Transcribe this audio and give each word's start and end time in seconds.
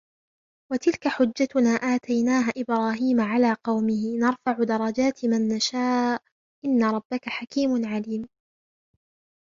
وَتِلْكَ 0.71 1.07
حُجَّتُنَا 1.07 1.69
آتَيْنَاهَا 1.69 2.51
إِبْرَاهِيمَ 2.57 3.21
عَلَى 3.21 3.53
قَوْمِهِ 3.63 4.17
نَرْفَعُ 4.17 4.63
دَرَجَاتٍ 4.63 5.25
مَنْ 5.25 5.47
نَشَاءُ 5.47 6.21
إِنَّ 6.65 6.83
رَبَّكَ 6.85 7.29
حَكِيمٌ 7.29 7.85
عَلِيمٌ 7.85 8.25